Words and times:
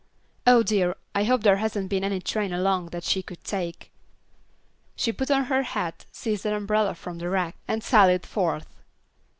"Oh, 0.47 0.63
dear, 0.63 0.95
I 1.13 1.25
hope 1.25 1.43
there 1.43 1.57
hasn't 1.57 1.89
been 1.91 2.03
any 2.03 2.19
train 2.19 2.51
along 2.51 2.87
that 2.87 3.03
she 3.03 3.21
could 3.21 3.43
take." 3.43 3.91
She 4.95 5.11
put 5.11 5.29
on 5.29 5.43
her 5.43 5.61
hat, 5.61 6.05
seized 6.11 6.43
an 6.47 6.55
umbrella 6.55 6.95
from 6.95 7.19
the 7.19 7.29
rack, 7.29 7.55
and 7.67 7.83
sallied 7.83 8.25
forth. 8.25 8.73